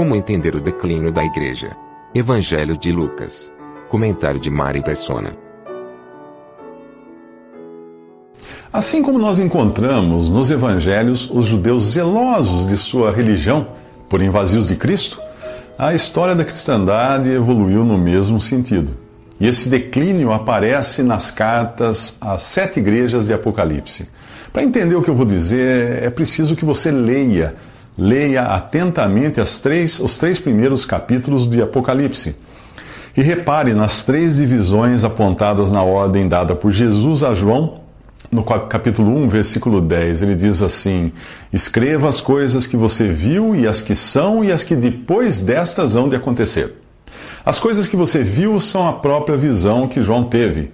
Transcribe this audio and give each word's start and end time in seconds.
Como 0.00 0.16
entender 0.16 0.56
o 0.56 0.60
declínio 0.62 1.12
da 1.12 1.22
igreja? 1.22 1.76
Evangelho 2.14 2.74
de 2.74 2.90
Lucas. 2.90 3.52
Comentário 3.90 4.40
de 4.40 4.48
Mari 4.48 4.82
Persona. 4.82 5.36
Assim 8.72 9.02
como 9.02 9.18
nós 9.18 9.38
encontramos 9.38 10.30
nos 10.30 10.50
evangelhos 10.50 11.28
os 11.30 11.44
judeus 11.44 11.84
zelosos 11.92 12.66
de 12.66 12.78
sua 12.78 13.12
religião, 13.12 13.68
porém 14.08 14.30
vazios 14.30 14.68
de 14.68 14.74
Cristo, 14.74 15.20
a 15.76 15.92
história 15.92 16.34
da 16.34 16.46
cristandade 16.46 17.28
evoluiu 17.28 17.84
no 17.84 17.98
mesmo 17.98 18.40
sentido. 18.40 18.96
E 19.38 19.46
esse 19.46 19.68
declínio 19.68 20.32
aparece 20.32 21.02
nas 21.02 21.30
cartas 21.30 22.16
às 22.22 22.40
sete 22.40 22.80
igrejas 22.80 23.26
de 23.26 23.34
Apocalipse. 23.34 24.08
Para 24.50 24.64
entender 24.64 24.94
o 24.94 25.02
que 25.02 25.10
eu 25.10 25.14
vou 25.14 25.26
dizer, 25.26 26.02
é 26.02 26.08
preciso 26.08 26.56
que 26.56 26.64
você 26.64 26.90
leia, 26.90 27.54
leia 28.00 28.44
atentamente 28.44 29.40
três, 29.62 30.00
os 30.00 30.16
três 30.16 30.38
primeiros 30.38 30.86
capítulos 30.86 31.48
de 31.48 31.60
Apocalipse. 31.60 32.34
E 33.14 33.20
repare 33.20 33.74
nas 33.74 34.04
três 34.04 34.38
divisões 34.38 35.04
apontadas 35.04 35.70
na 35.70 35.82
ordem 35.82 36.26
dada 36.26 36.54
por 36.54 36.72
Jesus 36.72 37.22
a 37.22 37.34
João 37.34 37.80
no 38.30 38.44
capítulo 38.44 39.16
1, 39.24 39.28
versículo 39.28 39.80
10, 39.80 40.22
ele 40.22 40.36
diz 40.36 40.62
assim: 40.62 41.12
Escreva 41.52 42.08
as 42.08 42.20
coisas 42.20 42.64
que 42.64 42.76
você 42.76 43.08
viu 43.08 43.56
e 43.56 43.66
as 43.66 43.82
que 43.82 43.94
são 43.94 44.44
e 44.44 44.52
as 44.52 44.62
que 44.62 44.76
depois 44.76 45.40
destas 45.40 45.96
hão 45.96 46.08
de 46.08 46.14
acontecer. 46.14 46.74
As 47.44 47.58
coisas 47.58 47.88
que 47.88 47.96
você 47.96 48.22
viu 48.22 48.60
são 48.60 48.86
a 48.86 48.92
própria 48.92 49.36
visão 49.36 49.88
que 49.88 50.02
João 50.02 50.24
teve 50.24 50.70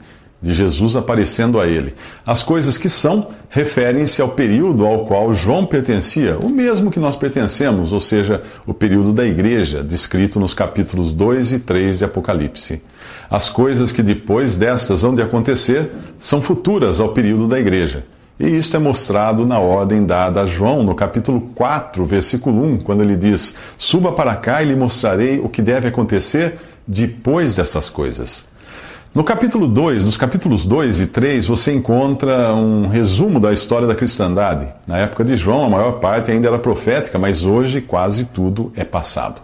de 0.47 0.55
Jesus 0.55 0.95
aparecendo 0.95 1.61
a 1.61 1.67
ele. 1.67 1.95
As 2.25 2.43
coisas 2.43 2.79
que 2.79 2.89
são 2.89 3.29
referem-se 3.51 4.23
ao 4.23 4.29
período 4.29 4.87
ao 4.87 5.05
qual 5.05 5.35
João 5.35 5.67
pertencia, 5.67 6.39
o 6.43 6.49
mesmo 6.49 6.91
que 6.91 7.01
nós 7.01 7.17
pertencemos, 7.17 7.93
ou 7.93 8.01
seja, 8.01 8.43
o 8.67 8.73
período 8.73 9.13
da 9.13 9.27
igreja, 9.27 9.83
descrito 9.83 10.39
nos 10.39 10.55
capítulos 10.55 11.13
2 11.13 11.53
e 11.53 11.59
3 11.59 11.99
de 11.99 12.05
Apocalipse. 12.05 12.83
As 13.29 13.51
coisas 13.51 13.91
que 13.91 14.03
depois 14.03 14.57
destas 14.57 15.03
hão 15.03 15.15
de 15.15 15.23
acontecer 15.23 15.91
são 16.17 16.41
futuras 16.41 17.01
ao 17.01 17.09
período 17.09 17.49
da 17.49 17.59
igreja. 17.59 18.05
E 18.39 18.47
isto 18.47 18.77
é 18.77 18.79
mostrado 18.79 19.47
na 19.47 19.59
ordem 19.59 20.05
dada 20.05 20.43
a 20.43 20.47
João, 20.47 20.83
no 20.83 20.95
capítulo 20.95 21.41
4, 21.55 22.05
versículo 22.05 22.63
1, 22.63 22.81
quando 22.81 23.03
ele 23.03 23.17
diz: 23.17 23.55
Suba 23.79 24.13
para 24.13 24.37
cá 24.37 24.63
e 24.63 24.67
lhe 24.67 24.77
mostrarei 24.77 25.41
o 25.41 25.49
que 25.49 25.63
deve 25.63 25.89
acontecer 25.89 26.59
depois 26.87 27.57
dessas 27.57 27.89
coisas. 27.89 28.45
No 29.17 29.25
capítulo 29.25 29.67
2, 29.67 30.05
nos 30.05 30.19
capítulos 30.19 30.67
2 30.67 31.01
e 31.01 31.07
3, 31.07 31.47
você 31.47 31.73
encontra 31.73 32.53
um 32.53 32.87
resumo 32.87 33.41
da 33.41 33.51
história 33.51 33.87
da 33.87 33.95
cristandade. 33.95 34.69
Na 34.87 34.99
época 34.99 35.25
de 35.25 35.39
João, 35.39 35.65
a 35.65 35.71
maior 35.71 35.93
parte 35.93 36.31
ainda 36.31 36.49
era 36.49 36.59
profética, 36.59 37.19
mas 37.19 37.43
hoje 37.43 37.81
quase 37.81 38.27
tudo 38.27 38.71
é 38.77 38.85
passado. 38.85 39.41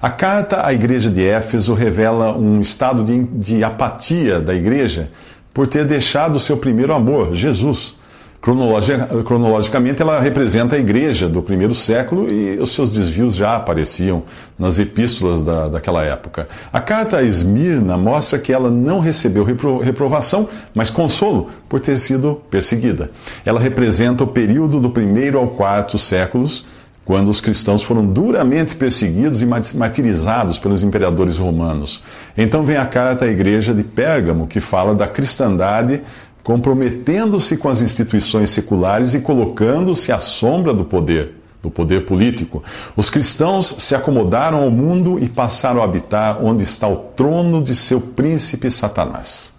A 0.00 0.10
carta 0.10 0.64
à 0.64 0.72
igreja 0.72 1.10
de 1.10 1.26
Éfeso 1.26 1.74
revela 1.74 2.38
um 2.38 2.60
estado 2.60 3.02
de, 3.02 3.24
de 3.24 3.64
apatia 3.64 4.38
da 4.38 4.54
igreja 4.54 5.10
por 5.52 5.66
ter 5.66 5.84
deixado 5.84 6.38
seu 6.38 6.56
primeiro 6.56 6.94
amor, 6.94 7.34
Jesus. 7.34 7.96
Cronologicamente, 8.40 10.00
ela 10.00 10.18
representa 10.18 10.74
a 10.74 10.78
igreja 10.78 11.28
do 11.28 11.42
primeiro 11.42 11.74
século 11.74 12.26
e 12.32 12.58
os 12.58 12.72
seus 12.72 12.90
desvios 12.90 13.34
já 13.34 13.54
apareciam 13.54 14.22
nas 14.58 14.78
epístolas 14.78 15.42
da, 15.42 15.68
daquela 15.68 16.02
época. 16.02 16.48
A 16.72 16.80
carta 16.80 17.18
a 17.18 17.22
Esmirna 17.22 17.98
mostra 17.98 18.38
que 18.38 18.50
ela 18.50 18.70
não 18.70 18.98
recebeu 18.98 19.44
repro, 19.44 19.76
reprovação, 19.76 20.48
mas 20.74 20.88
consolo 20.88 21.50
por 21.68 21.80
ter 21.80 21.98
sido 21.98 22.40
perseguida. 22.50 23.10
Ela 23.44 23.60
representa 23.60 24.24
o 24.24 24.28
período 24.28 24.80
do 24.80 24.88
primeiro 24.88 25.38
ao 25.38 25.48
quarto 25.48 25.98
séculos, 25.98 26.64
quando 27.04 27.28
os 27.28 27.40
cristãos 27.40 27.82
foram 27.82 28.06
duramente 28.06 28.76
perseguidos 28.76 29.42
e 29.42 29.46
martirizados 29.46 30.58
pelos 30.58 30.82
imperadores 30.82 31.38
romanos. 31.38 32.02
Então 32.38 32.62
vem 32.62 32.76
a 32.76 32.86
carta 32.86 33.24
à 33.24 33.28
igreja 33.28 33.74
de 33.74 33.82
Pérgamo, 33.82 34.46
que 34.46 34.60
fala 34.60 34.94
da 34.94 35.08
cristandade 35.08 36.02
comprometendo-se 36.42 37.56
com 37.56 37.68
as 37.68 37.80
instituições 37.80 38.50
seculares 38.50 39.14
e 39.14 39.20
colocando-se 39.20 40.12
à 40.12 40.18
sombra 40.18 40.72
do 40.72 40.84
poder, 40.84 41.34
do 41.62 41.70
poder 41.70 42.06
político. 42.06 42.62
Os 42.96 43.10
cristãos 43.10 43.74
se 43.78 43.94
acomodaram 43.94 44.62
ao 44.62 44.70
mundo 44.70 45.18
e 45.18 45.28
passaram 45.28 45.80
a 45.80 45.84
habitar 45.84 46.44
onde 46.44 46.64
está 46.64 46.88
o 46.88 46.96
trono 46.96 47.62
de 47.62 47.74
seu 47.74 48.00
príncipe 48.00 48.70
Satanás. 48.70 49.52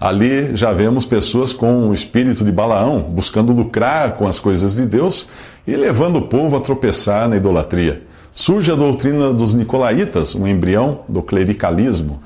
Ali 0.00 0.54
já 0.56 0.72
vemos 0.72 1.04
pessoas 1.04 1.52
com 1.52 1.88
o 1.88 1.94
espírito 1.94 2.44
de 2.44 2.52
Balaão, 2.52 3.00
buscando 3.00 3.52
lucrar 3.52 4.12
com 4.12 4.28
as 4.28 4.38
coisas 4.38 4.76
de 4.76 4.86
Deus 4.86 5.26
e 5.66 5.74
levando 5.74 6.16
o 6.16 6.22
povo 6.22 6.56
a 6.56 6.60
tropeçar 6.60 7.28
na 7.28 7.36
idolatria. 7.36 8.04
Surge 8.32 8.70
a 8.70 8.76
doutrina 8.76 9.32
dos 9.32 9.54
nicolaítas, 9.54 10.36
um 10.36 10.46
embrião 10.46 11.00
do 11.08 11.20
clericalismo. 11.20 12.22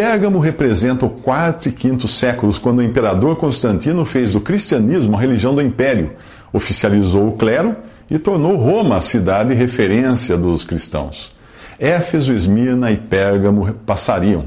Pérgamo 0.00 0.38
representa 0.38 1.04
o 1.04 1.10
quarto 1.10 1.68
e 1.68 1.72
quinto 1.72 2.08
séculos, 2.08 2.56
quando 2.56 2.78
o 2.78 2.82
imperador 2.82 3.36
Constantino 3.36 4.02
fez 4.06 4.32
do 4.32 4.40
cristianismo 4.40 5.14
a 5.14 5.20
religião 5.20 5.54
do 5.54 5.60
império, 5.60 6.12
oficializou 6.54 7.28
o 7.28 7.32
clero 7.32 7.76
e 8.10 8.18
tornou 8.18 8.56
Roma 8.56 8.96
a 8.96 9.02
cidade 9.02 9.52
referência 9.52 10.38
dos 10.38 10.64
cristãos. 10.64 11.36
Éfeso, 11.78 12.32
Esmirna 12.32 12.90
e 12.90 12.96
Pérgamo 12.96 13.74
passariam, 13.84 14.46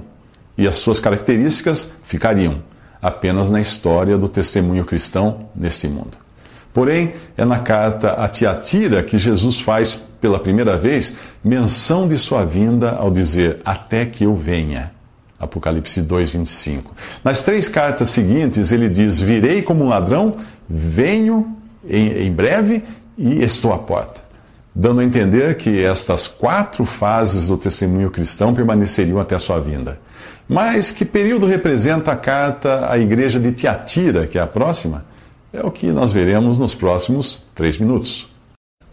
e 0.58 0.68
as 0.68 0.78
suas 0.78 1.00
características 1.00 1.94
ficariam 2.04 2.64
apenas 3.00 3.52
na 3.52 3.62
história 3.62 4.18
do 4.18 4.28
testemunho 4.28 4.84
cristão 4.84 5.50
neste 5.56 5.88
mundo. 5.88 6.18
Porém, 6.74 7.14
é 7.38 7.46
na 7.46 7.60
carta 7.60 8.14
a 8.14 8.28
Tiatira 8.28 9.04
que 9.04 9.20
Jesus 9.20 9.60
faz 9.60 10.04
pela 10.20 10.40
primeira 10.40 10.76
vez 10.76 11.16
menção 11.44 12.08
de 12.08 12.18
sua 12.18 12.44
vinda 12.44 12.94
ao 12.94 13.12
dizer: 13.12 13.60
Até 13.64 14.08
que 14.08 14.24
eu 14.24 14.34
venha. 14.36 15.03
Apocalipse 15.44 16.02
2, 16.02 16.30
25. 16.30 16.96
Nas 17.24 17.44
três 17.44 17.68
cartas 17.70 18.10
seguintes, 18.10 18.72
ele 18.72 18.90
diz: 18.90 19.20
Virei 19.20 19.62
como 19.62 19.84
um 19.84 19.90
ladrão, 19.90 20.32
venho 20.70 21.56
em, 21.88 22.26
em 22.26 22.32
breve 22.32 22.84
e 23.18 23.44
estou 23.44 23.74
à 23.74 23.78
porta. 23.78 24.22
Dando 24.76 25.02
a 25.02 25.04
entender 25.04 25.56
que 25.56 25.84
estas 25.84 26.28
quatro 26.28 26.84
fases 26.84 27.48
do 27.48 27.58
testemunho 27.58 28.10
cristão 28.10 28.54
permaneceriam 28.54 29.20
até 29.20 29.36
a 29.36 29.40
sua 29.40 29.60
vinda. 29.60 30.00
Mas 30.48 30.92
que 30.92 31.06
período 31.06 31.46
representa 31.46 32.12
a 32.12 32.16
carta 32.16 32.92
à 32.92 32.98
igreja 32.98 33.40
de 33.40 33.52
Tiatira, 33.52 34.26
que 34.26 34.38
é 34.38 34.42
a 34.42 34.48
próxima? 34.48 35.06
É 35.54 35.62
o 35.64 35.70
que 35.70 35.92
nós 35.92 36.12
veremos 36.12 36.58
nos 36.58 36.74
próximos 36.74 37.44
três 37.54 37.78
minutos. 37.78 38.33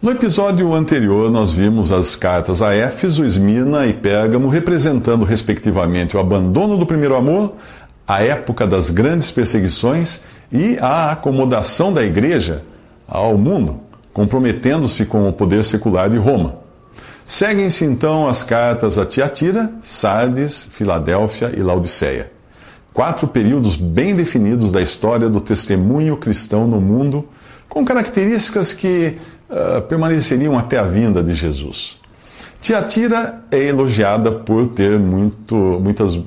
No 0.01 0.09
episódio 0.09 0.73
anterior, 0.73 1.29
nós 1.29 1.51
vimos 1.51 1.91
as 1.91 2.15
cartas 2.15 2.63
a 2.63 2.73
Éfeso, 2.73 3.23
Esmirna 3.23 3.85
e 3.85 3.93
Pérgamo 3.93 4.49
representando, 4.49 5.23
respectivamente, 5.23 6.17
o 6.17 6.19
abandono 6.19 6.75
do 6.75 6.87
primeiro 6.87 7.15
amor, 7.15 7.53
a 8.07 8.23
época 8.23 8.65
das 8.65 8.89
grandes 8.89 9.29
perseguições 9.29 10.21
e 10.51 10.75
a 10.81 11.11
acomodação 11.11 11.93
da 11.93 12.03
igreja 12.03 12.63
ao 13.07 13.37
mundo, 13.37 13.79
comprometendo-se 14.11 15.05
com 15.05 15.29
o 15.29 15.33
poder 15.33 15.63
secular 15.63 16.09
de 16.09 16.17
Roma. 16.17 16.55
Seguem-se 17.23 17.85
então 17.85 18.27
as 18.27 18.41
cartas 18.43 18.97
a 18.97 19.05
Tiatira, 19.05 19.71
Sardes, 19.83 20.67
Filadélfia 20.71 21.53
e 21.55 21.61
Laodiceia. 21.61 22.31
Quatro 22.91 23.27
períodos 23.27 23.75
bem 23.75 24.15
definidos 24.15 24.71
da 24.71 24.81
história 24.81 25.29
do 25.29 25.39
testemunho 25.39 26.17
cristão 26.17 26.67
no 26.67 26.81
mundo, 26.81 27.23
com 27.69 27.85
características 27.85 28.73
que 28.73 29.15
uh, 29.51 29.81
permaneceriam 29.83 30.57
até 30.57 30.77
a 30.77 30.83
vinda 30.83 31.21
de 31.21 31.33
Jesus. 31.33 31.99
Tiatira 32.61 33.43
é 33.51 33.57
elogiada 33.57 34.31
por 34.31 34.67
ter 34.67 34.99
muito, 34.99 35.55
muitas 35.55 36.19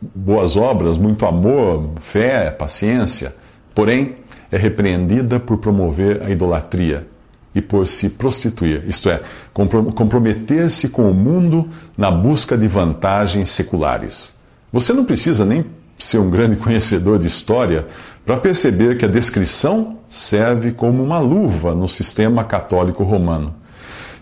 boas 0.00 0.56
obras, 0.56 0.98
muito 0.98 1.24
amor, 1.26 1.90
fé, 2.00 2.50
paciência, 2.50 3.34
porém 3.74 4.16
é 4.50 4.56
repreendida 4.56 5.38
por 5.38 5.58
promover 5.58 6.22
a 6.22 6.30
idolatria 6.30 7.06
e 7.54 7.60
por 7.60 7.86
se 7.86 8.10
prostituir, 8.10 8.84
isto 8.86 9.08
é, 9.08 9.20
comprometer-se 9.52 10.88
com 10.88 11.10
o 11.10 11.14
mundo 11.14 11.68
na 11.96 12.10
busca 12.10 12.56
de 12.56 12.68
vantagens 12.68 13.48
seculares. 13.48 14.34
Você 14.72 14.92
não 14.92 15.04
precisa 15.04 15.44
nem 15.44 15.64
ser 15.98 16.18
um 16.18 16.30
grande 16.30 16.56
conhecedor 16.56 17.18
de 17.18 17.26
história 17.26 17.86
para 18.24 18.36
perceber 18.36 18.96
que 18.96 19.04
a 19.04 19.08
descrição 19.08 19.98
serve 20.08 20.72
como 20.72 21.02
uma 21.02 21.18
luva 21.18 21.74
no 21.74 21.88
sistema 21.88 22.44
católico 22.44 23.02
romano. 23.02 23.54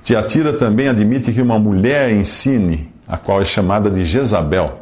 Tiatira 0.02 0.52
também 0.52 0.88
admite 0.88 1.32
que 1.32 1.42
uma 1.42 1.58
mulher 1.58 2.12
ensine, 2.12 2.88
a 3.08 3.16
qual 3.16 3.40
é 3.40 3.44
chamada 3.44 3.90
de 3.90 4.04
Jezabel. 4.04 4.80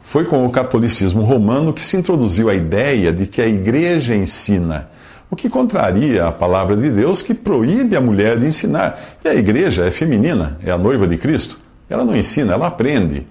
Foi 0.00 0.24
com 0.24 0.44
o 0.44 0.50
catolicismo 0.50 1.22
romano 1.22 1.72
que 1.72 1.84
se 1.84 1.96
introduziu 1.96 2.48
a 2.48 2.54
ideia 2.54 3.12
de 3.12 3.26
que 3.26 3.40
a 3.40 3.46
igreja 3.46 4.14
ensina, 4.14 4.88
o 5.30 5.36
que 5.36 5.48
contraria 5.48 6.26
a 6.26 6.32
palavra 6.32 6.76
de 6.76 6.90
Deus 6.90 7.22
que 7.22 7.32
proíbe 7.32 7.96
a 7.96 8.00
mulher 8.00 8.38
de 8.38 8.46
ensinar. 8.46 8.98
E 9.24 9.28
a 9.28 9.34
igreja 9.34 9.84
é 9.84 9.90
feminina, 9.90 10.58
é 10.64 10.70
a 10.70 10.76
noiva 10.76 11.06
de 11.06 11.16
Cristo. 11.16 11.58
Ela 11.88 12.04
não 12.04 12.16
ensina, 12.16 12.54
ela 12.54 12.66
aprende. 12.66 13.26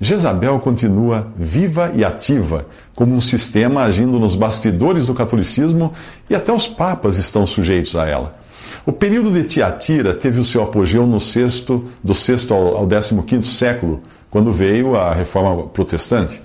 Jezabel 0.00 0.58
continua 0.60 1.26
viva 1.36 1.90
e 1.94 2.04
ativa, 2.04 2.66
como 2.94 3.14
um 3.14 3.20
sistema 3.20 3.82
agindo 3.82 4.18
nos 4.18 4.36
bastidores 4.36 5.06
do 5.06 5.14
catolicismo 5.14 5.92
e 6.28 6.34
até 6.34 6.52
os 6.52 6.66
papas 6.66 7.16
estão 7.16 7.46
sujeitos 7.46 7.96
a 7.96 8.06
ela. 8.06 8.38
O 8.84 8.92
período 8.92 9.30
de 9.30 9.44
Tiatira 9.44 10.12
teve 10.12 10.38
o 10.38 10.44
seu 10.44 10.62
apogeu 10.62 11.06
no 11.06 11.18
sexto, 11.18 11.84
do 12.04 12.14
6 12.14 12.50
ao, 12.50 12.76
ao 12.76 12.86
15 12.86 13.48
século, 13.48 14.02
quando 14.30 14.52
veio 14.52 14.96
a 14.96 15.14
reforma 15.14 15.66
protestante. 15.68 16.42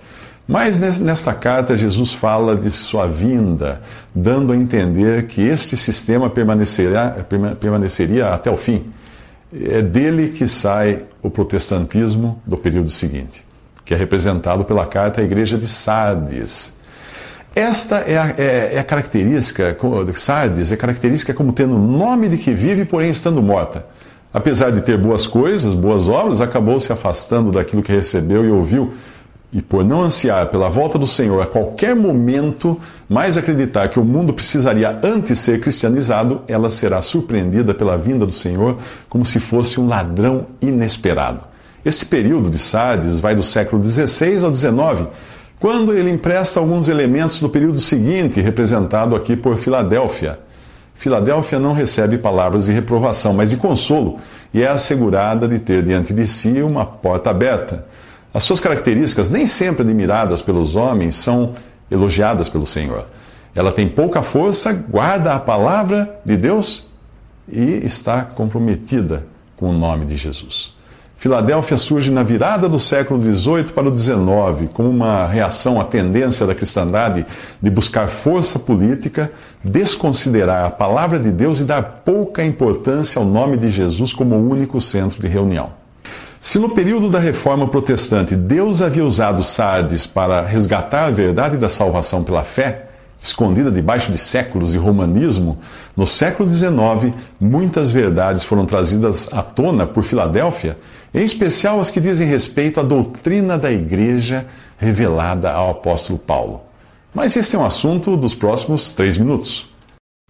Mas 0.48 0.80
nesta 0.80 1.34
carta, 1.34 1.78
Jesus 1.78 2.14
fala 2.14 2.56
de 2.56 2.72
sua 2.72 3.06
vinda, 3.06 3.82
dando 4.14 4.54
a 4.54 4.56
entender 4.56 5.28
que 5.28 5.42
este 5.42 5.78
sistema 5.78 6.30
permaneceria 6.30 8.34
até 8.34 8.50
o 8.50 8.58
fim. 8.58 8.86
É 9.54 9.82
dele 9.82 10.30
que 10.30 10.48
sai 10.48 11.04
o 11.22 11.30
protestantismo 11.30 12.42
do 12.46 12.58
período 12.58 12.90
seguinte, 12.90 13.46
que 13.84 13.94
é 13.94 13.98
representado 13.98 14.64
pela 14.64 14.86
carta 14.86 15.22
à 15.22 15.24
igreja 15.24 15.58
de 15.58 15.68
Sardes. 15.68 16.74
Esta 17.54 17.98
é 17.98 18.18
a, 18.18 18.30
é, 18.38 18.76
é 18.76 18.80
a 18.80 18.84
característica, 18.84 19.76
Sardes 20.14 20.72
é 20.72 20.78
característica 20.78 21.34
como 21.34 21.52
tendo 21.52 21.78
nome 21.78 22.30
de 22.30 22.38
que 22.38 22.54
vive, 22.54 22.86
porém 22.86 23.10
estando 23.10 23.42
morta. 23.42 23.86
Apesar 24.34 24.72
de 24.72 24.80
ter 24.82 24.98
boas 24.98 25.28
coisas, 25.28 25.74
boas 25.74 26.08
obras, 26.08 26.40
acabou 26.40 26.80
se 26.80 26.94
afastando 26.94 27.52
daquilo 27.52 27.84
que 27.84 27.92
recebeu 27.92 28.46
e 28.46 28.50
ouviu, 28.50 28.94
e 29.54 29.62
por 29.62 29.84
não 29.84 30.02
ansiar 30.02 30.48
pela 30.48 30.70
volta 30.70 30.98
do 30.98 31.08
Senhor 31.08 31.42
a 31.42 31.46
qualquer 31.46 31.94
momento, 31.96 32.80
mais 33.10 33.36
acreditar 33.36 33.90
que 33.90 34.00
o 34.00 34.06
mundo 34.06 34.34
precisaria 34.34 34.98
antes 35.04 35.40
ser 35.40 35.60
cristianizado, 35.60 36.42
ela 36.48 36.70
será 36.70 37.02
surpreendida 37.02 37.74
pela 37.74 37.98
vinda 37.98 38.26
do 38.26 38.32
Senhor 38.32 38.78
como 39.10 39.26
se 39.26 39.40
fosse 39.40 39.80
um 39.80 39.88
ladrão 39.88 40.46
inesperado. 40.62 41.44
Esse 41.84 42.06
período 42.06 42.50
de 42.50 42.60
Sardes 42.60 43.20
vai 43.20 43.36
do 43.36 43.44
século 43.44 43.84
XVI 43.84 44.44
ao 44.46 44.54
XIX, 44.54 45.08
quando 45.60 45.94
ele 45.94 46.10
empresta 46.10 46.60
alguns 46.60 46.88
elementos 46.88 47.40
do 47.40 47.50
período 47.50 47.80
seguinte, 47.80 48.40
representado 48.40 49.16
aqui 49.16 49.36
por 49.36 49.58
Filadélfia. 49.58 50.40
Filadélfia 50.96 51.60
não 51.60 51.74
recebe 51.74 52.18
palavras 52.18 52.66
de 52.66 52.72
reprovação, 52.72 53.34
mas 53.34 53.50
de 53.50 53.58
consolo, 53.58 54.20
e 54.54 54.62
é 54.62 54.68
assegurada 54.68 55.48
de 55.48 55.60
ter 55.60 55.84
diante 55.84 56.14
de 56.14 56.26
si 56.28 56.62
uma 56.62 56.86
porta 56.86 57.32
aberta. 57.32 57.86
As 58.34 58.44
suas 58.44 58.60
características, 58.60 59.30
nem 59.30 59.46
sempre 59.46 59.84
admiradas 59.84 60.42
pelos 60.42 60.76
homens, 60.76 61.16
são 61.16 61.54
elogiadas 61.90 62.48
pelo 62.48 62.66
Senhor. 62.66 63.06
Ela 63.54 63.72
tem 63.72 63.88
pouca 63.88 64.22
força, 64.22 64.72
guarda 64.72 65.34
a 65.34 65.40
palavra 65.40 66.20
de 66.24 66.38
Deus 66.38 66.88
e 67.52 67.82
está 67.84 68.24
comprometida 68.24 69.26
com 69.58 69.70
o 69.70 69.74
nome 69.74 70.06
de 70.06 70.16
Jesus. 70.16 70.74
Filadélfia 71.18 71.78
surge 71.78 72.10
na 72.10 72.24
virada 72.24 72.68
do 72.68 72.80
século 72.80 73.22
XVIII 73.22 73.66
para 73.76 73.88
o 73.88 73.96
XIX, 73.96 74.72
como 74.74 74.90
uma 74.90 75.28
reação 75.28 75.80
à 75.80 75.84
tendência 75.84 76.48
da 76.48 76.56
cristandade 76.56 77.26
de 77.62 77.70
buscar 77.70 78.08
força 78.08 78.58
política, 78.58 79.32
desconsiderar 79.64 80.66
a 80.66 80.72
palavra 80.72 81.20
de 81.20 81.30
Deus 81.30 81.60
e 81.60 81.66
dar 81.66 81.84
pouca 82.04 82.44
importância 82.44 83.20
ao 83.20 83.26
nome 83.26 83.56
de 83.58 83.70
Jesus 83.70 84.14
como 84.14 84.36
único 84.36 84.82
centro 84.82 85.22
de 85.22 85.28
reunião. 85.28 85.81
Se 86.44 86.58
no 86.58 86.70
período 86.70 87.08
da 87.08 87.20
reforma 87.20 87.68
protestante 87.68 88.36
Deus 88.36 88.82
havia 88.82 89.06
usado 89.06 89.44
Sardes 89.44 90.08
para 90.08 90.42
resgatar 90.42 91.06
a 91.06 91.12
verdade 91.12 91.56
da 91.56 91.70
salvação 91.70 92.24
pela 92.24 92.44
fé, 92.44 92.88
escondida 93.22 93.70
debaixo 93.70 94.12
de 94.12 94.18
séculos 94.18 94.72
de 94.72 94.80
romanismo, 94.80 95.60
no 95.96 96.08
século 96.08 96.50
XIX, 96.50 97.14
muitas 97.40 97.92
verdades 97.92 98.44
foram 98.44 98.66
trazidas 98.66 99.32
à 99.32 99.44
tona 99.44 99.86
por 99.86 100.04
Filadélfia, 100.04 100.80
em 101.14 101.24
especial 101.24 101.80
as 101.80 101.92
que 101.92 102.00
dizem 102.00 102.28
respeito 102.28 102.80
à 102.80 102.84
doutrina 102.84 103.56
da 103.56 103.72
igreja 103.72 104.48
revelada 104.80 105.52
ao 105.52 105.70
apóstolo 105.70 106.18
Paulo. 106.18 106.62
Mas 107.14 107.36
esse 107.36 107.56
é 107.56 107.60
um 107.60 107.66
assunto 107.66 108.18
dos 108.18 108.34
próximos 108.34 108.92
três 108.92 109.16
minutos. 109.16 109.70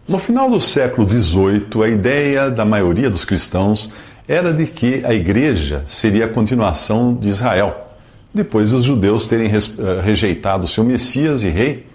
No 0.06 0.18
final 0.18 0.50
do 0.50 0.60
século 0.60 1.08
XVIII, 1.08 1.82
a 1.82 1.88
ideia 1.88 2.50
da 2.50 2.66
maioria 2.66 3.08
dos 3.08 3.24
cristãos 3.24 3.88
era 4.26 4.52
de 4.52 4.66
que 4.66 5.04
a 5.04 5.12
igreja 5.12 5.84
seria 5.88 6.26
a 6.26 6.28
continuação 6.28 7.14
de 7.14 7.28
Israel, 7.28 7.88
depois 8.32 8.70
dos 8.70 8.84
judeus 8.84 9.26
terem 9.26 9.46
eh, 9.46 10.00
rejeitado 10.02 10.68
seu 10.68 10.84
Messias 10.84 11.42
e 11.42 11.48
rei. 11.48 11.86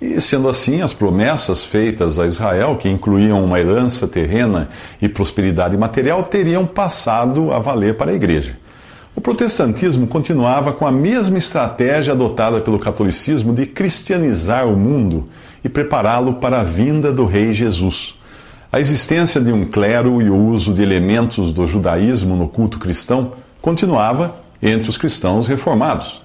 E 0.00 0.20
sendo 0.20 0.48
assim, 0.48 0.80
as 0.80 0.92
promessas 0.92 1.64
feitas 1.64 2.18
a 2.18 2.26
Israel, 2.26 2.76
que 2.76 2.88
incluíam 2.88 3.42
uma 3.44 3.60
herança 3.60 4.08
terrena 4.08 4.68
e 5.00 5.08
prosperidade 5.08 5.76
material, 5.76 6.24
teriam 6.24 6.66
passado 6.66 7.52
a 7.52 7.58
valer 7.58 7.94
para 7.94 8.10
a 8.10 8.14
igreja. 8.14 8.56
O 9.14 9.20
protestantismo 9.20 10.06
continuava 10.06 10.72
com 10.72 10.86
a 10.86 10.90
mesma 10.90 11.38
estratégia 11.38 12.14
adotada 12.14 12.60
pelo 12.60 12.78
catolicismo 12.78 13.54
de 13.54 13.66
cristianizar 13.66 14.66
o 14.66 14.76
mundo 14.76 15.28
e 15.62 15.68
prepará-lo 15.68 16.34
para 16.34 16.60
a 16.60 16.64
vinda 16.64 17.12
do 17.12 17.24
Rei 17.24 17.52
Jesus. 17.54 18.16
A 18.72 18.80
existência 18.80 19.38
de 19.38 19.52
um 19.52 19.66
clero 19.66 20.22
e 20.22 20.30
o 20.30 20.46
uso 20.46 20.72
de 20.72 20.82
elementos 20.82 21.52
do 21.52 21.66
judaísmo 21.66 22.34
no 22.34 22.48
culto 22.48 22.78
cristão 22.78 23.32
continuava 23.60 24.34
entre 24.62 24.88
os 24.88 24.96
cristãos 24.96 25.46
reformados. 25.46 26.22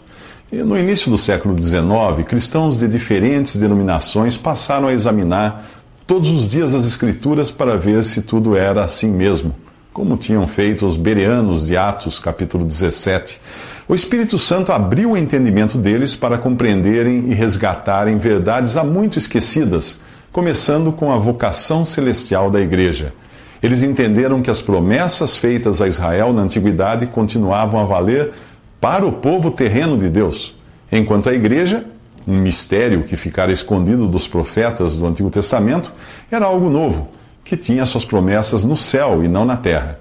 E 0.50 0.56
no 0.64 0.80
início 0.80 1.12
do 1.12 1.18
século 1.18 1.62
XIX, 1.62 2.26
cristãos 2.26 2.80
de 2.80 2.88
diferentes 2.88 3.58
denominações 3.58 4.38
passaram 4.38 4.88
a 4.88 4.94
examinar 4.94 5.68
todos 6.08 6.30
os 6.30 6.48
dias 6.48 6.74
as 6.74 6.88
Escrituras 6.88 7.52
para 7.52 7.76
ver 7.76 8.06
se 8.06 8.22
tudo 8.22 8.56
era 8.56 8.82
assim 8.82 9.12
mesmo, 9.12 9.54
como 9.92 10.16
tinham 10.16 10.48
feito 10.48 10.86
os 10.86 10.96
bereanos 10.96 11.68
de 11.68 11.76
Atos, 11.76 12.18
capítulo 12.18 12.64
17. 12.64 13.42
O 13.90 13.94
Espírito 13.94 14.40
Santo 14.40 14.72
abriu 14.72 15.12
o 15.12 15.18
entendimento 15.18 15.78
deles 15.78 16.16
para 16.16 16.38
compreenderem 16.38 17.30
e 17.30 17.34
resgatarem 17.34 18.16
verdades 18.16 18.78
há 18.78 18.86
muito 18.86 19.18
esquecidas 19.18 20.00
começando 20.32 20.92
com 20.92 21.12
a 21.12 21.18
vocação 21.18 21.86
celestial 21.86 22.50
da 22.50 22.62
igreja. 22.62 23.14
Eles 23.62 23.82
entenderam 23.82 24.42
que 24.42 24.52
as 24.52 24.62
promessas 24.62 25.36
feitas 25.36 25.82
a 25.82 25.88
Israel 25.88 26.32
na 26.32 26.44
antiguidade 26.44 27.08
continuavam 27.08 27.80
a 27.80 27.86
valer 27.86 28.32
para 28.80 29.06
o 29.06 29.12
povo 29.12 29.50
terreno 29.50 29.98
de 29.98 30.10
Deus, 30.10 30.56
enquanto 30.92 31.30
a 31.30 31.34
igreja, 31.34 31.86
um 32.28 32.38
mistério 32.40 33.04
que 33.04 33.16
ficara 33.16 33.52
escondido 33.52 34.08
dos 34.08 34.28
profetas 34.28 34.98
do 34.98 35.08
Antigo 35.08 35.30
Testamento, 35.30 35.92
era 36.30 36.46
algo 36.46 36.70
novo, 36.70 37.10
que 37.44 37.58
tinha 37.58 37.86
suas 37.86 38.06
promessas 38.06 38.64
no 38.64 38.78
céu 38.78 39.24
e 39.24 39.28
não 39.28 39.46
na 39.46 39.58
terra. 39.58 40.00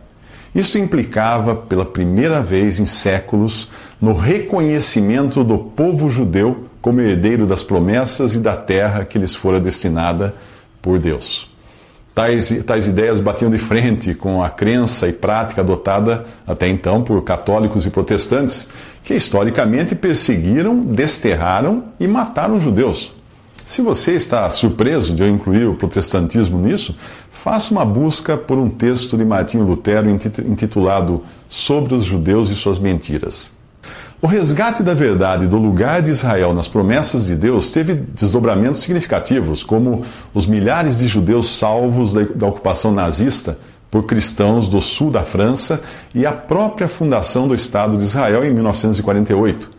Isso 0.55 0.79
implicava, 0.79 1.55
pela 1.55 1.85
primeira 1.85 2.41
vez 2.41 2.79
em 2.81 2.87
séculos, 2.87 3.69
no 4.01 4.13
reconhecimento 4.13 5.45
do 5.45 5.59
povo 5.59 6.11
judeu 6.11 6.66
como 6.87 7.01
herdeiro 7.01 7.47
das 7.47 7.65
promessas 7.65 8.37
e 8.37 8.39
da 8.39 8.55
terra 8.55 9.05
que 9.05 9.19
lhes 9.19 9.35
fora 9.35 9.59
destinada 9.59 10.33
por 10.81 11.01
Deus. 11.01 11.51
Tais, 12.15 12.63
tais 12.65 12.87
ideias 12.87 13.19
batiam 13.19 13.51
de 13.51 13.59
frente 13.59 14.15
com 14.15 14.41
a 14.41 14.49
crença 14.49 15.09
e 15.09 15.13
prática 15.13 15.63
adotada 15.63 16.25
até 16.47 16.69
então 16.69 17.03
por 17.03 17.21
católicos 17.25 17.87
e 17.87 17.91
protestantes, 17.91 18.69
que 19.03 19.15
historicamente 19.15 19.97
perseguiram, 19.97 20.79
desterraram 20.79 21.87
e 21.99 22.07
mataram 22.07 22.61
judeus. 22.61 23.13
Se 23.67 23.83
você 23.83 24.13
está 24.13 24.49
surpreso 24.49 25.13
de 25.13 25.25
eu 25.25 25.29
incluir 25.29 25.67
o 25.67 25.75
protestantismo 25.75 26.57
nisso, 26.57 26.97
faça 27.33 27.73
uma 27.73 27.85
busca 27.85 28.37
por 28.37 28.59
um 28.59 28.71
texto 28.71 29.17
de 29.17 29.25
Martinho 29.25 29.65
Lutero 29.65 30.09
intitulado 30.09 31.25
Sobre 31.49 31.97
os 31.97 32.05
Judeus 32.05 32.49
e 32.49 32.55
Suas 32.55 32.79
Mentiras. 32.79 33.56
O 34.21 34.27
resgate 34.27 34.83
da 34.83 34.95
verdade 34.95 35.47
do 35.47 35.59
lugar 35.59 36.01
de 36.01 36.11
Israel 36.11 36.55
nas 36.55 36.67
promessas 36.67 37.27
de 37.27 37.37
Deus 37.37 37.71
teve 37.71 37.95
desdobramentos 37.95 38.81
significativos, 38.81 39.63
como 39.63 40.03
os 40.33 40.47
milhares 40.47 40.99
de 40.99 41.07
judeus 41.07 41.59
salvos 41.59 42.15
da 42.15 42.47
ocupação 42.47 42.93
nazista 42.93 43.59
por 43.91 44.05
cristãos 44.05 44.69
do 44.69 44.81
sul 44.81 45.11
da 45.11 45.23
França 45.23 45.83
e 46.15 46.25
a 46.25 46.33
própria 46.33 46.89
fundação 46.89 47.47
do 47.47 47.55
Estado 47.55 47.99
de 47.99 48.05
Israel 48.05 48.43
em 48.43 48.53
1948. 48.53 49.71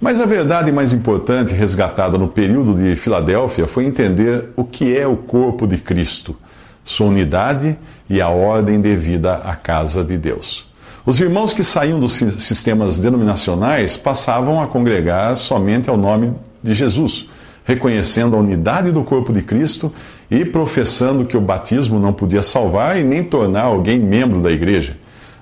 Mas 0.00 0.20
a 0.20 0.26
verdade 0.26 0.72
mais 0.72 0.92
importante 0.92 1.54
resgatada 1.54 2.18
no 2.18 2.28
período 2.28 2.74
de 2.74 2.96
Filadélfia 2.96 3.68
foi 3.68 3.84
entender 3.84 4.50
o 4.56 4.64
que 4.64 4.96
é 4.96 5.06
o 5.06 5.16
corpo 5.16 5.64
de 5.66 5.78
Cristo, 5.78 6.36
sua 6.84 7.06
unidade 7.06 7.78
e 8.10 8.20
a 8.20 8.28
ordem 8.28 8.80
devida 8.80 9.36
à 9.36 9.54
casa 9.54 10.02
de 10.02 10.18
Deus. 10.18 10.65
Os 11.06 11.20
irmãos 11.20 11.54
que 11.54 11.62
saíam 11.62 12.00
dos 12.00 12.14
sistemas 12.14 12.98
denominacionais 12.98 13.96
passavam 13.96 14.60
a 14.60 14.66
congregar 14.66 15.36
somente 15.36 15.88
ao 15.88 15.96
nome 15.96 16.32
de 16.60 16.74
Jesus, 16.74 17.28
reconhecendo 17.64 18.34
a 18.34 18.40
unidade 18.40 18.90
do 18.90 19.04
corpo 19.04 19.32
de 19.32 19.40
Cristo 19.40 19.92
e 20.28 20.44
professando 20.44 21.24
que 21.24 21.36
o 21.36 21.40
batismo 21.40 22.00
não 22.00 22.12
podia 22.12 22.42
salvar 22.42 22.98
e 22.98 23.04
nem 23.04 23.22
tornar 23.22 23.62
alguém 23.62 24.00
membro 24.00 24.40
da 24.40 24.50
igreja. 24.50 24.96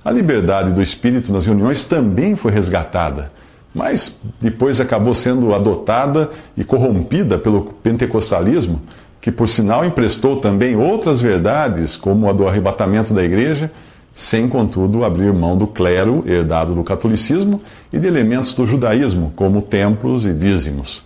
A 0.04 0.10
liberdade 0.10 0.70
do 0.70 0.82
espírito 0.82 1.32
nas 1.32 1.46
reuniões 1.46 1.82
também 1.86 2.36
foi 2.36 2.52
resgatada, 2.52 3.32
mas 3.74 4.20
depois 4.38 4.82
acabou 4.82 5.14
sendo 5.14 5.54
adotada 5.54 6.30
e 6.54 6.62
corrompida 6.62 7.38
pelo 7.38 7.62
pentecostalismo, 7.82 8.82
que 9.18 9.32
por 9.32 9.48
sinal 9.48 9.82
emprestou 9.82 10.36
também 10.36 10.76
outras 10.76 11.22
verdades, 11.22 11.96
como 11.96 12.28
a 12.28 12.34
do 12.34 12.46
arrebatamento 12.46 13.14
da 13.14 13.24
igreja, 13.24 13.70
sem 14.14 14.48
contudo 14.48 15.04
abrir 15.04 15.32
mão 15.32 15.56
do 15.56 15.66
clero 15.66 16.22
herdado 16.26 16.74
do 16.74 16.84
catolicismo 16.84 17.60
e 17.92 17.98
de 17.98 18.06
elementos 18.06 18.52
do 18.52 18.66
judaísmo, 18.66 19.32
como 19.34 19.60
templos 19.60 20.26
e 20.26 20.32
dízimos. 20.32 21.04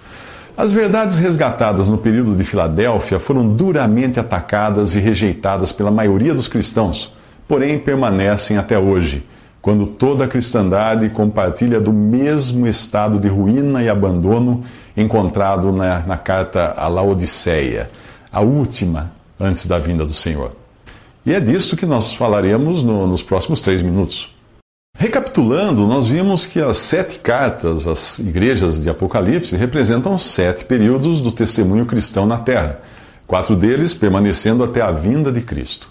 As 0.56 0.72
verdades 0.72 1.18
resgatadas 1.18 1.88
no 1.88 1.98
período 1.98 2.34
de 2.34 2.44
Filadélfia 2.44 3.18
foram 3.18 3.48
duramente 3.48 4.18
atacadas 4.18 4.94
e 4.96 5.00
rejeitadas 5.00 5.72
pela 5.72 5.90
maioria 5.90 6.34
dos 6.34 6.48
cristãos 6.48 7.12
porém 7.48 7.78
permanecem 7.78 8.58
até 8.58 8.78
hoje, 8.78 9.26
quando 9.62 9.86
toda 9.86 10.24
a 10.24 10.28
cristandade 10.28 11.08
compartilha 11.08 11.80
do 11.80 11.92
mesmo 11.92 12.66
estado 12.66 13.18
de 13.18 13.26
ruína 13.26 13.82
e 13.82 13.88
abandono 13.88 14.62
encontrado 14.94 15.72
na, 15.72 16.00
na 16.00 16.18
carta 16.18 16.74
a 16.76 16.86
Laodiceia, 16.86 17.90
a 18.30 18.40
última 18.42 19.10
antes 19.40 19.66
da 19.66 19.78
vinda 19.78 20.04
do 20.04 20.12
Senhor. 20.12 20.57
E 21.24 21.32
é 21.32 21.40
disto 21.40 21.76
que 21.76 21.86
nós 21.86 22.12
falaremos 22.12 22.82
no, 22.82 23.06
nos 23.06 23.22
próximos 23.22 23.60
três 23.60 23.82
minutos. 23.82 24.34
Recapitulando, 24.96 25.86
nós 25.86 26.06
vimos 26.06 26.44
que 26.44 26.60
as 26.60 26.78
sete 26.78 27.20
cartas 27.20 27.86
às 27.86 28.18
igrejas 28.18 28.82
de 28.82 28.90
Apocalipse 28.90 29.54
representam 29.56 30.18
sete 30.18 30.64
períodos 30.64 31.22
do 31.22 31.30
testemunho 31.30 31.86
cristão 31.86 32.26
na 32.26 32.38
Terra, 32.38 32.80
quatro 33.24 33.54
deles 33.54 33.94
permanecendo 33.94 34.64
até 34.64 34.80
a 34.80 34.90
vinda 34.90 35.30
de 35.30 35.40
Cristo. 35.40 35.88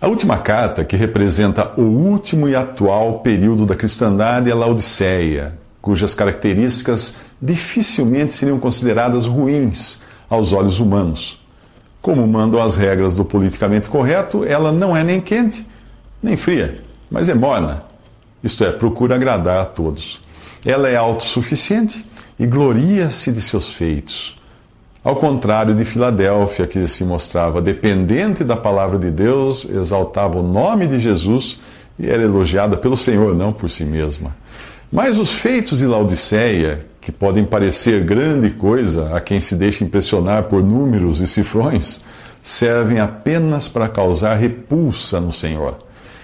A 0.00 0.06
última 0.06 0.38
carta, 0.38 0.84
que 0.84 0.94
representa 0.94 1.72
o 1.76 1.82
último 1.82 2.48
e 2.48 2.54
atual 2.54 3.20
período 3.20 3.66
da 3.66 3.74
cristandade, 3.74 4.50
é 4.50 4.54
Laodiceia, 4.54 5.58
cujas 5.80 6.14
características 6.14 7.16
dificilmente 7.40 8.32
seriam 8.32 8.58
consideradas 8.58 9.24
ruins 9.24 10.00
aos 10.28 10.52
olhos 10.52 10.78
humanos. 10.78 11.40
Como 12.06 12.24
mandam 12.24 12.62
as 12.62 12.76
regras 12.76 13.16
do 13.16 13.24
politicamente 13.24 13.88
correto, 13.88 14.44
ela 14.44 14.70
não 14.70 14.96
é 14.96 15.02
nem 15.02 15.20
quente, 15.20 15.66
nem 16.22 16.36
fria, 16.36 16.80
mas 17.10 17.28
é 17.28 17.34
morna. 17.34 17.82
Isto 18.44 18.62
é, 18.62 18.70
procura 18.70 19.16
agradar 19.16 19.58
a 19.58 19.64
todos. 19.64 20.22
Ela 20.64 20.88
é 20.88 20.94
autossuficiente 20.94 22.06
e 22.38 22.46
gloria-se 22.46 23.32
de 23.32 23.42
seus 23.42 23.72
feitos 23.72 24.36
ao 25.02 25.16
contrário 25.16 25.72
de 25.72 25.84
Filadélfia, 25.84 26.66
que 26.66 26.86
se 26.88 27.04
mostrava 27.04 27.60
dependente 27.60 28.42
da 28.42 28.56
palavra 28.56 28.98
de 28.98 29.08
Deus, 29.08 29.64
exaltava 29.64 30.38
o 30.38 30.42
nome 30.42 30.86
de 30.86 31.00
Jesus 31.00 31.60
e 31.96 32.08
era 32.08 32.22
elogiada 32.22 32.76
pelo 32.76 32.96
Senhor, 32.96 33.32
não 33.34 33.52
por 33.52 33.68
si 33.68 33.84
mesma. 33.84 34.34
Mas 34.90 35.18
os 35.18 35.32
feitos 35.32 35.78
de 35.78 35.86
Laodiceia, 35.86 36.80
que 37.00 37.10
podem 37.10 37.44
parecer 37.44 38.04
grande 38.04 38.50
coisa 38.50 39.14
a 39.14 39.20
quem 39.20 39.40
se 39.40 39.56
deixa 39.56 39.84
impressionar 39.84 40.44
por 40.44 40.62
números 40.62 41.20
e 41.20 41.26
cifrões, 41.26 42.00
servem 42.42 43.00
apenas 43.00 43.68
para 43.68 43.88
causar 43.88 44.34
repulsa 44.34 45.20
no 45.20 45.32
Senhor. 45.32 45.78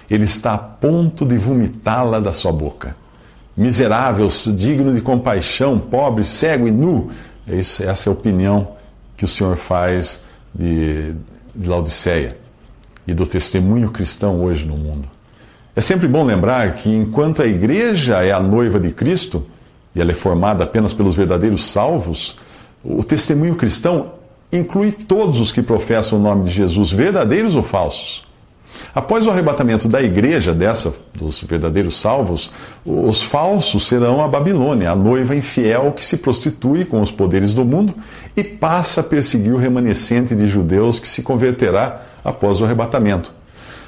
Ele 0.09 0.23
está 0.23 0.53
a 0.53 0.57
ponto 0.57 1.25
de 1.25 1.37
vomitá-la 1.37 2.19
da 2.19 2.31
sua 2.31 2.51
boca. 2.51 2.95
Miserável, 3.55 4.27
digno 4.55 4.93
de 4.93 5.01
compaixão, 5.01 5.77
pobre, 5.77 6.23
cego 6.23 6.67
e 6.67 6.71
nu, 6.71 7.11
essa 7.47 7.83
é 7.83 8.09
a 8.09 8.11
opinião 8.11 8.69
que 9.17 9.25
o 9.25 9.27
Senhor 9.27 9.57
faz 9.57 10.21
de, 10.55 11.13
de 11.53 11.67
Laodiceia 11.67 12.37
e 13.05 13.13
do 13.13 13.25
testemunho 13.25 13.91
cristão 13.91 14.41
hoje 14.41 14.65
no 14.65 14.77
mundo. 14.77 15.12
É 15.75 15.81
sempre 15.81 16.07
bom 16.07 16.23
lembrar 16.23 16.73
que 16.73 16.89
enquanto 16.89 17.41
a 17.41 17.47
igreja 17.47 18.23
é 18.23 18.31
a 18.31 18.39
noiva 18.39 18.79
de 18.79 18.91
Cristo, 18.91 19.45
e 19.95 20.01
ela 20.01 20.11
é 20.11 20.13
formada 20.13 20.63
apenas 20.63 20.93
pelos 20.93 21.15
verdadeiros 21.15 21.65
salvos, 21.65 22.37
o 22.83 23.03
testemunho 23.03 23.55
cristão 23.55 24.13
inclui 24.51 24.91
todos 24.91 25.39
os 25.39 25.51
que 25.51 25.63
professam 25.63 26.19
o 26.19 26.21
nome 26.21 26.43
de 26.43 26.51
Jesus, 26.51 26.91
verdadeiros 26.91 27.55
ou 27.55 27.63
falsos. 27.63 28.23
Após 28.93 29.25
o 29.25 29.31
arrebatamento 29.31 29.87
da 29.87 30.01
igreja, 30.01 30.53
dessa, 30.53 30.93
dos 31.15 31.41
verdadeiros 31.41 31.99
salvos, 31.99 32.51
os 32.85 33.23
falsos 33.23 33.87
serão 33.87 34.23
a 34.23 34.27
Babilônia, 34.27 34.91
a 34.91 34.95
noiva 34.95 35.35
infiel 35.35 35.91
que 35.91 36.05
se 36.05 36.17
prostitui 36.17 36.85
com 36.85 37.01
os 37.01 37.11
poderes 37.11 37.53
do 37.53 37.65
mundo 37.65 37.95
e 38.37 38.43
passa 38.43 39.01
a 39.01 39.03
perseguir 39.03 39.53
o 39.53 39.57
remanescente 39.57 40.35
de 40.35 40.47
judeus 40.47 40.99
que 40.99 41.07
se 41.07 41.23
converterá 41.23 42.01
após 42.23 42.61
o 42.61 42.65
arrebatamento. 42.65 43.33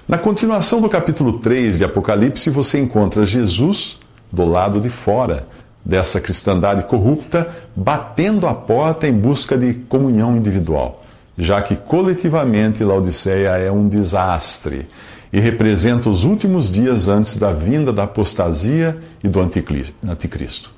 Na 0.08 0.18
continuação 0.18 0.82
do 0.82 0.90
capítulo 0.90 1.40
3 1.40 1.80
de 1.80 1.84
Apocalipse, 1.84 2.50
você 2.50 2.80
encontra 2.80 3.26
Jesus 3.26 3.98
do 4.32 4.46
lado 4.46 4.80
de 4.80 4.90
fora 4.90 5.48
dessa 5.84 6.22
cristandade 6.22 6.84
corrupta, 6.84 7.50
batendo 7.76 8.48
a 8.48 8.54
porta 8.54 9.08
em 9.08 9.14
busca 9.14 9.58
de 9.58 9.74
comunhão 9.74 10.36
individual 10.36 11.02
já 11.38 11.62
que 11.62 11.76
coletivamente 11.76 12.84
Laodiceia 12.84 13.50
é 13.58 13.72
um 13.72 13.88
desastre 13.88 14.88
e 15.34 15.40
representa 15.40 16.10
os 16.10 16.24
últimos 16.24 16.72
dias 16.72 17.08
antes 17.08 17.36
da 17.38 17.52
vinda 17.52 17.92
da 17.92 18.04
apostasia 18.04 18.98
e 19.24 19.28
do 19.28 19.42
anticristo. 19.42 20.72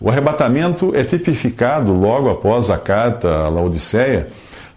O 0.00 0.08
arrebatamento 0.08 0.92
é 0.94 1.04
tipificado 1.04 1.92
logo 1.92 2.30
após 2.30 2.70
a 2.70 2.78
carta 2.78 3.28
a 3.28 3.48
Laodiceia, 3.50 4.28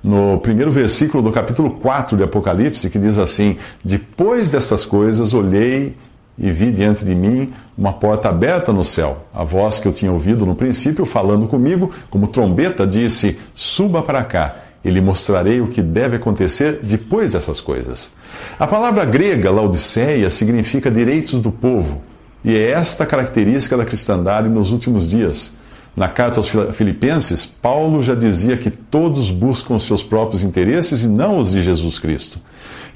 no 0.03 0.37
primeiro 0.39 0.69
versículo 0.69 1.23
do 1.23 1.31
capítulo 1.31 1.71
4 1.71 2.17
de 2.17 2.23
Apocalipse, 2.23 2.89
que 2.89 2.99
diz 2.99 3.17
assim: 3.17 3.57
Depois 3.83 4.51
destas 4.51 4.85
coisas 4.85 5.33
olhei 5.33 5.95
e 6.37 6.51
vi 6.51 6.71
diante 6.71 7.05
de 7.05 7.15
mim 7.15 7.53
uma 7.77 7.93
porta 7.93 8.29
aberta 8.29 8.73
no 8.73 8.83
céu. 8.83 9.25
A 9.33 9.43
voz 9.43 9.79
que 9.79 9.87
eu 9.87 9.93
tinha 9.93 10.11
ouvido 10.11 10.45
no 10.45 10.55
princípio, 10.55 11.05
falando 11.05 11.47
comigo, 11.47 11.91
como 12.09 12.27
trombeta, 12.27 12.85
disse: 12.85 13.37
Suba 13.55 14.01
para 14.01 14.23
cá 14.23 14.55
e 14.83 14.89
lhe 14.89 14.99
mostrarei 14.99 15.61
o 15.61 15.67
que 15.67 15.81
deve 15.81 16.17
acontecer 16.17 16.79
depois 16.83 17.31
dessas 17.31 17.61
coisas. 17.61 18.11
A 18.59 18.67
palavra 18.67 19.05
grega 19.05 19.49
Laodiceia 19.49 20.29
significa 20.29 20.91
direitos 20.91 21.39
do 21.39 21.51
povo, 21.51 22.01
e 22.43 22.57
é 22.57 22.71
esta 22.71 23.05
característica 23.05 23.77
da 23.77 23.85
cristandade 23.85 24.49
nos 24.49 24.71
últimos 24.71 25.09
dias. 25.09 25.53
Na 25.95 26.07
carta 26.07 26.39
aos 26.39 26.49
Filipenses, 26.75 27.45
Paulo 27.45 28.03
já 28.03 28.15
dizia 28.15 28.57
que 28.57 28.71
todos 28.71 29.29
buscam 29.29 29.77
seus 29.77 30.01
próprios 30.01 30.41
interesses 30.41 31.03
e 31.03 31.07
não 31.07 31.37
os 31.37 31.51
de 31.51 31.61
Jesus 31.61 31.99
Cristo. 31.99 32.39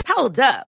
Hold 0.08 0.40
up. 0.40 0.75